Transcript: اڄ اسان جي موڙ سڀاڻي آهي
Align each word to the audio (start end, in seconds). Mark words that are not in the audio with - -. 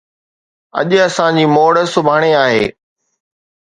اڄ 0.79 0.89
اسان 1.07 1.31
جي 1.37 1.45
موڙ 1.55 1.73
سڀاڻي 1.93 2.31
آهي 2.43 2.63